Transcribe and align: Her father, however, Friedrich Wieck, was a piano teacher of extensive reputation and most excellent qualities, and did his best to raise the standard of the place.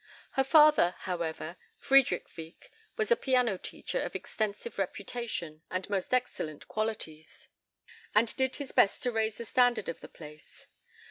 Her 0.31 0.43
father, 0.43 0.95
however, 1.01 1.57
Friedrich 1.77 2.25
Wieck, 2.35 2.71
was 2.97 3.11
a 3.11 3.15
piano 3.15 3.59
teacher 3.59 4.01
of 4.01 4.15
extensive 4.15 4.79
reputation 4.79 5.61
and 5.69 5.87
most 5.91 6.11
excellent 6.11 6.67
qualities, 6.67 7.47
and 8.15 8.35
did 8.35 8.55
his 8.55 8.71
best 8.71 9.03
to 9.03 9.11
raise 9.11 9.35
the 9.37 9.45
standard 9.45 9.87
of 9.89 9.99
the 9.99 10.09
place. 10.09 10.65